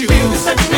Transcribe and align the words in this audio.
shoes. 0.00 0.69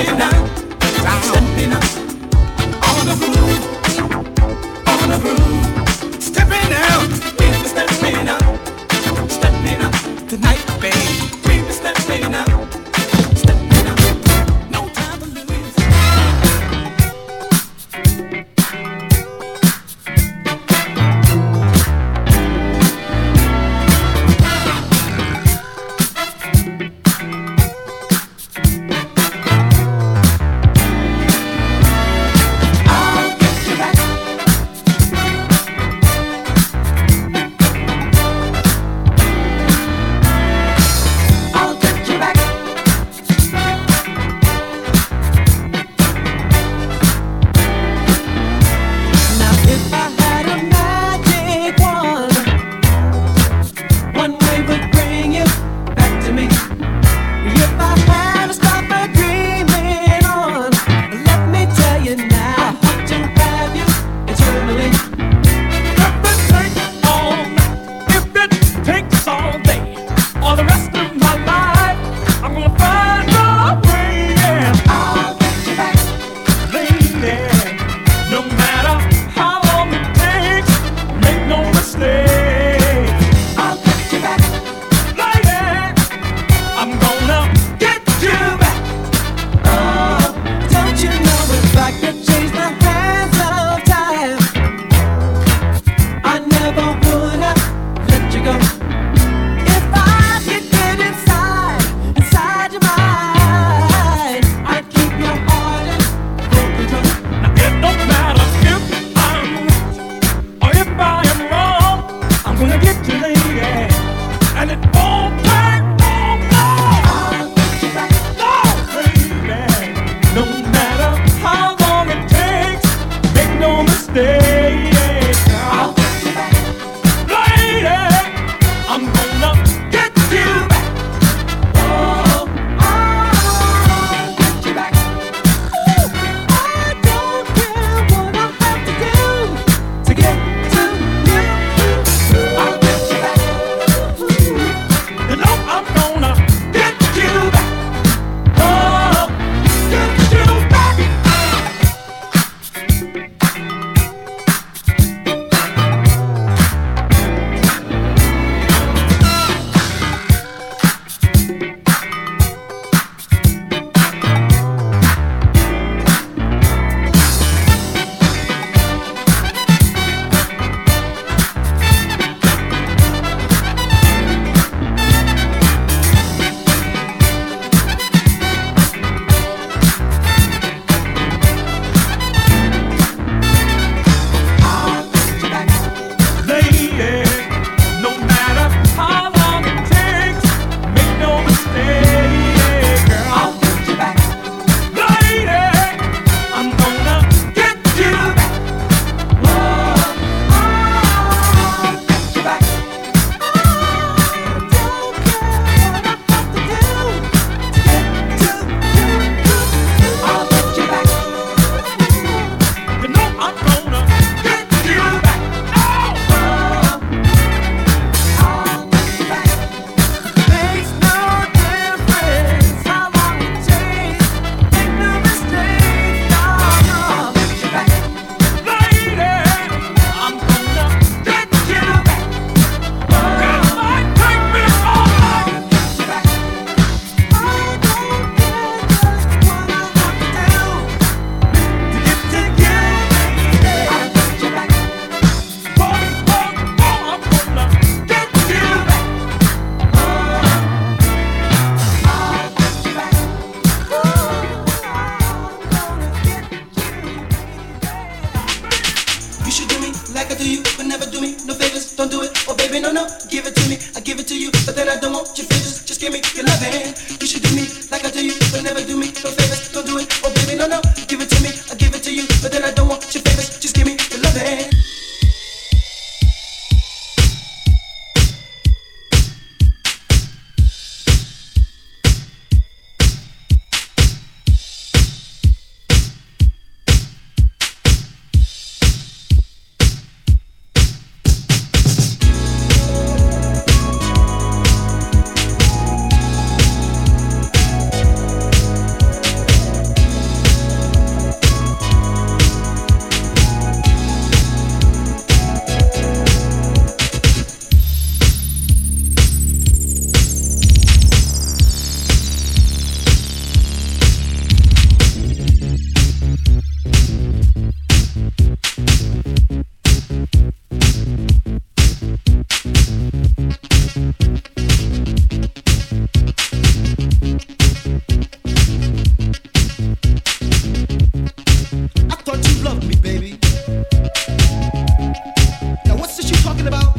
Now, 335.86 335.96
what's 335.96 336.16
this 336.16 336.30
you 336.30 336.36
talking 336.38 336.66
about? 336.66 336.96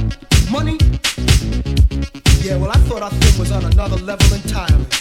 Money? 0.52 0.78
Yeah, 2.42 2.58
well, 2.58 2.72
I 2.72 2.78
thought 2.88 3.02
our 3.02 3.12
thing 3.12 3.40
was 3.40 3.52
on 3.52 3.66
another 3.66 3.98
level 3.98 4.34
entirely. 4.34 4.93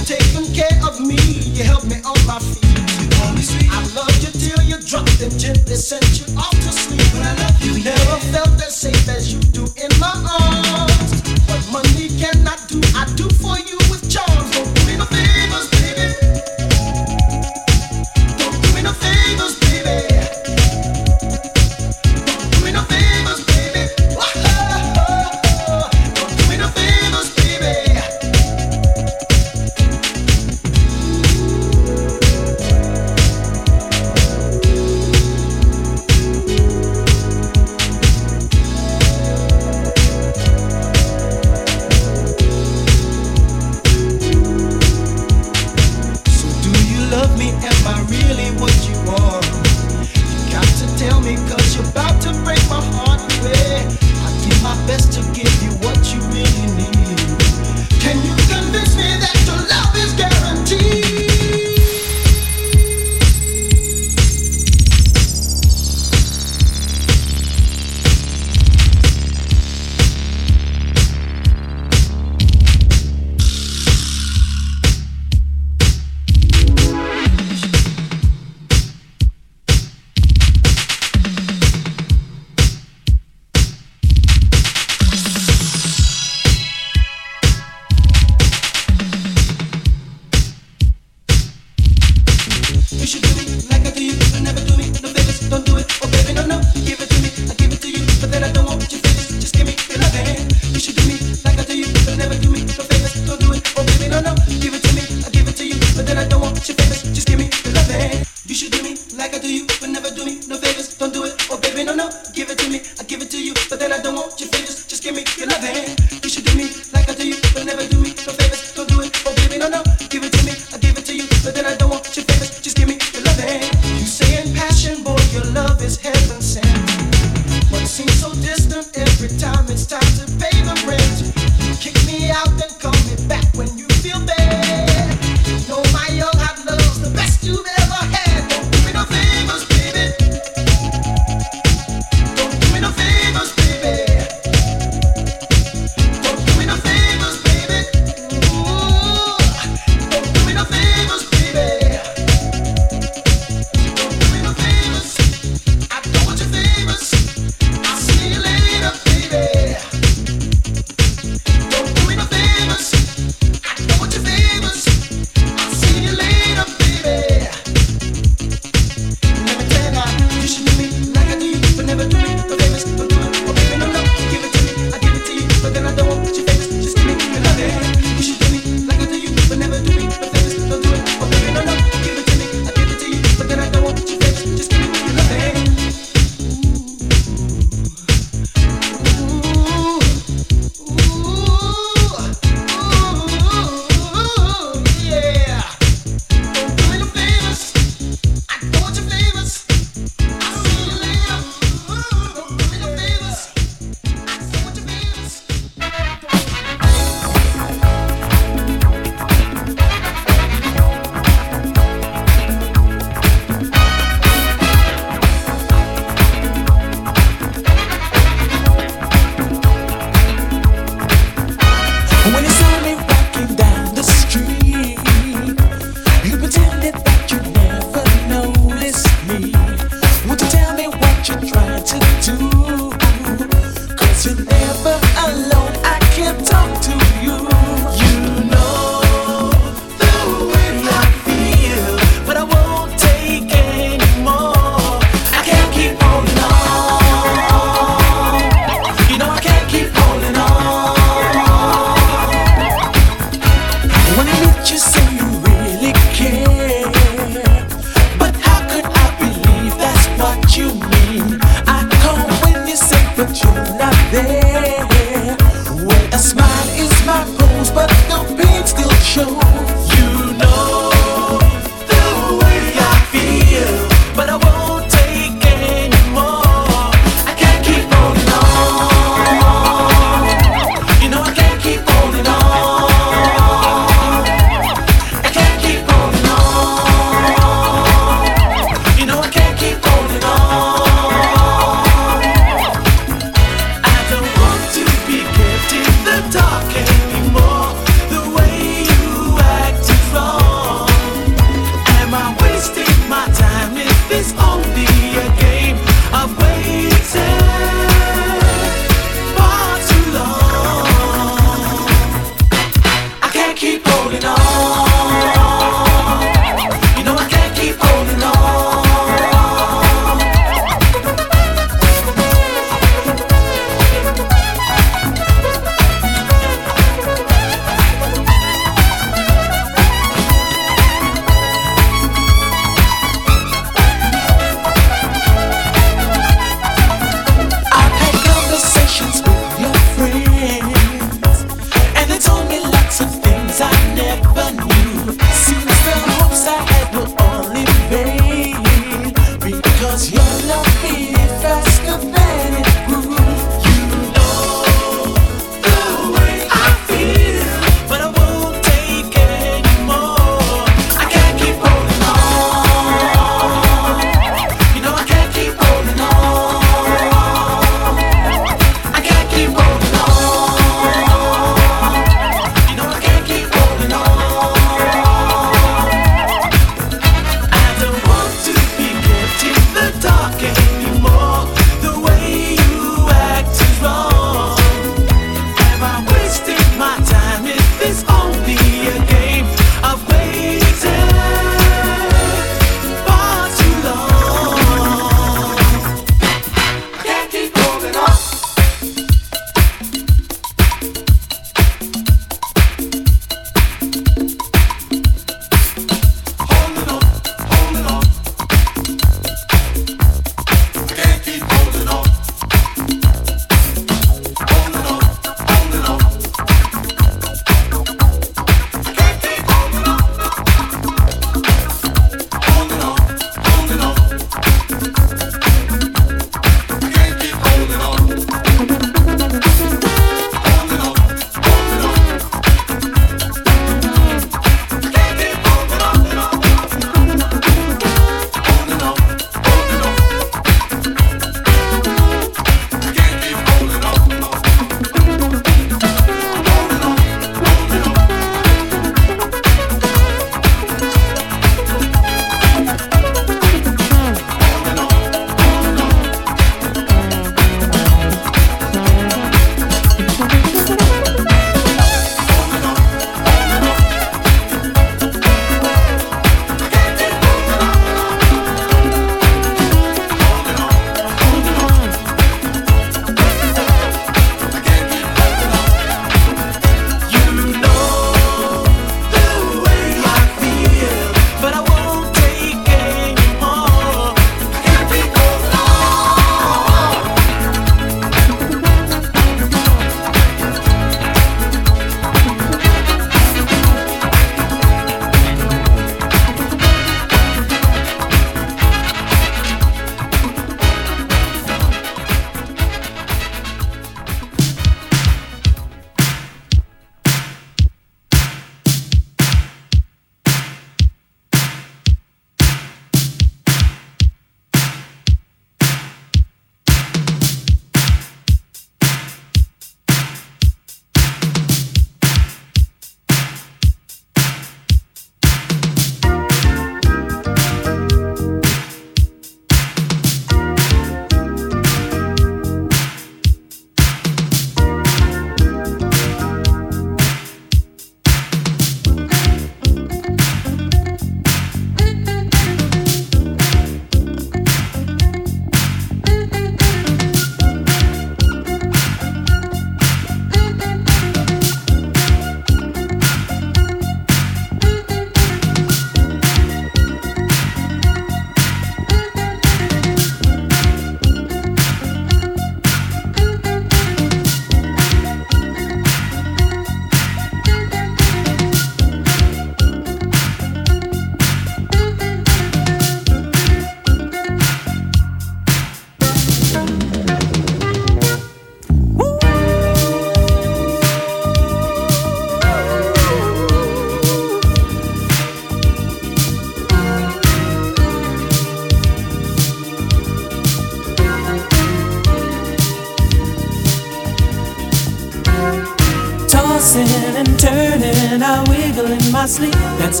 Sleep. 599.28 599.52
That's 599.78 600.00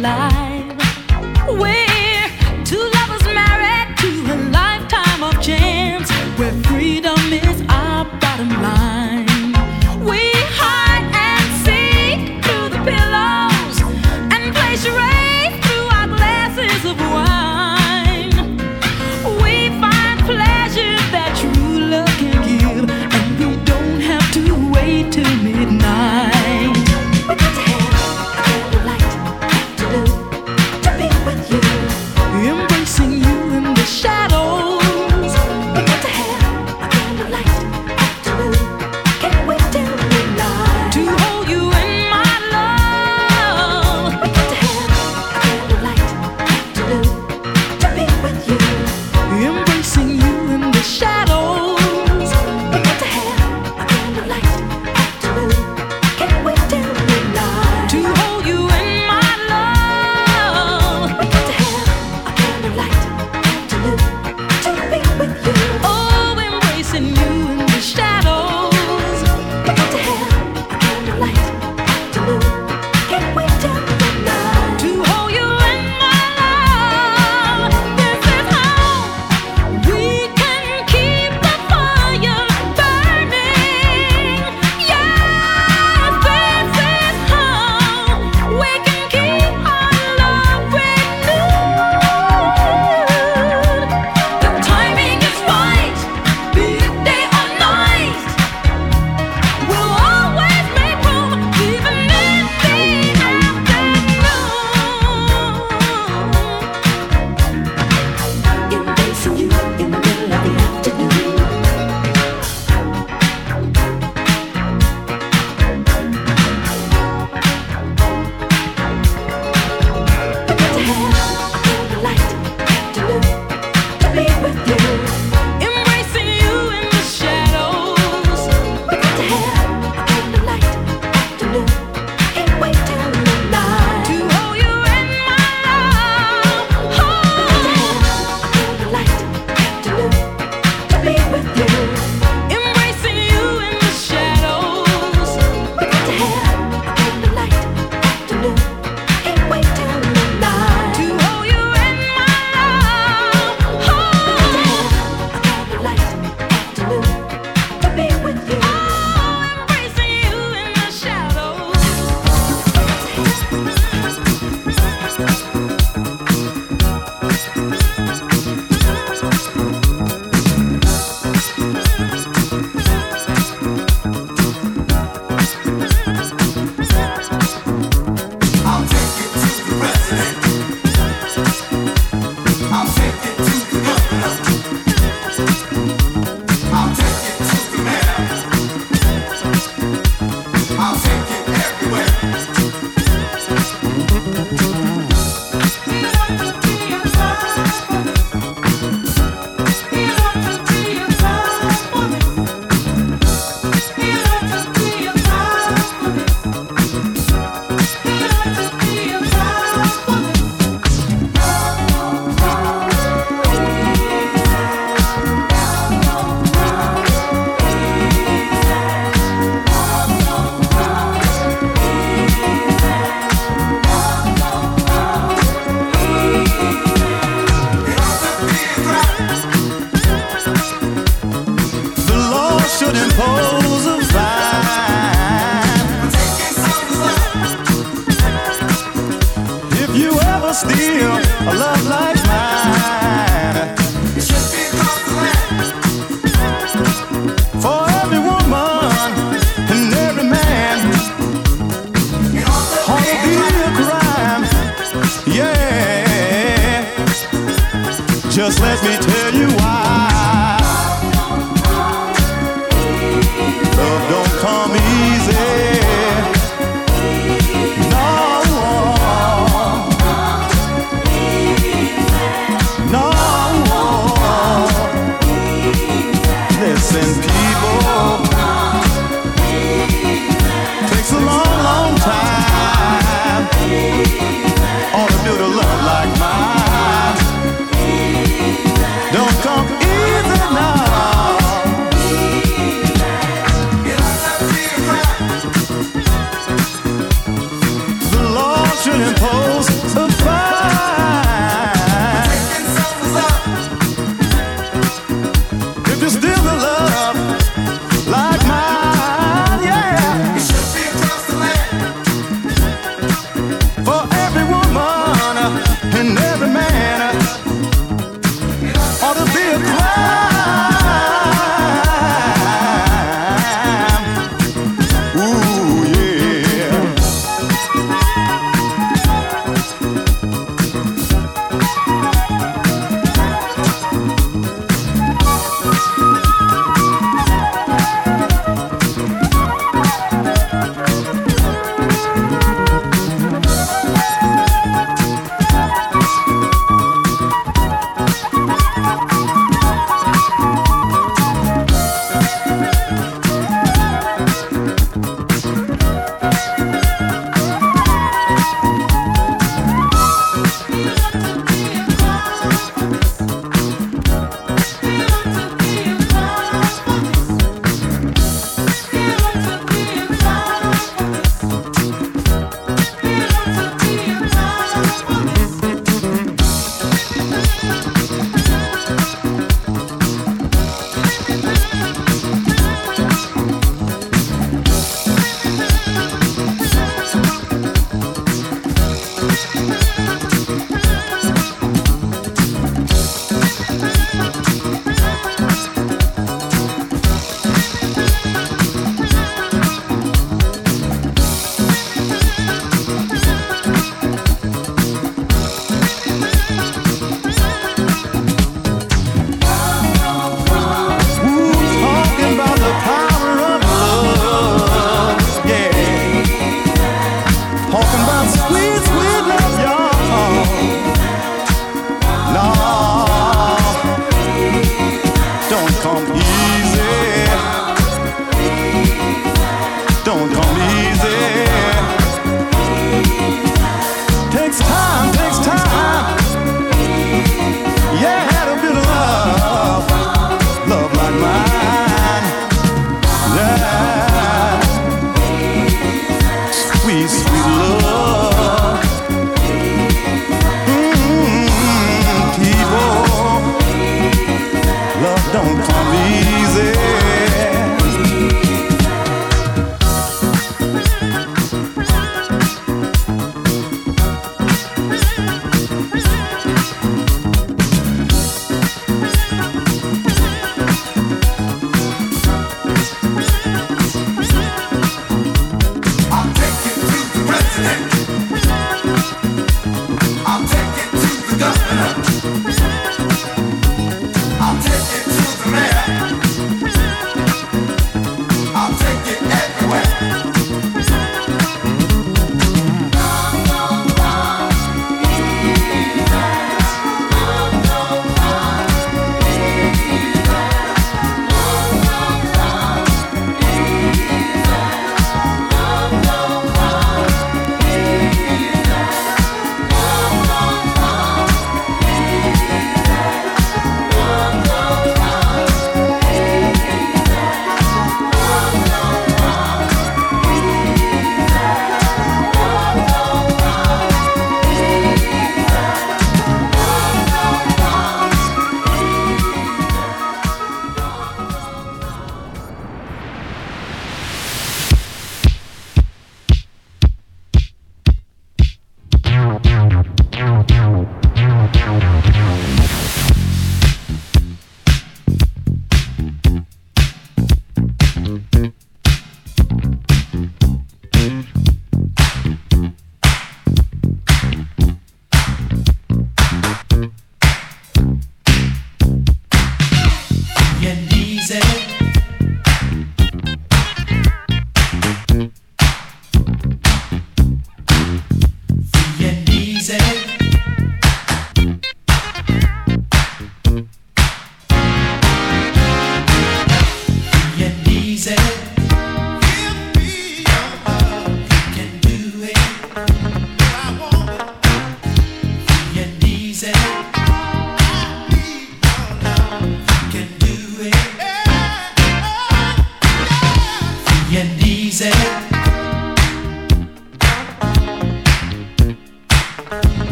Life. 0.00 0.39